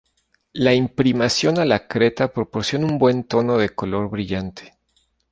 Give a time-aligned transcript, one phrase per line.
[0.53, 4.73] La imprimación a la creta proporciona un buen tono de color brillante.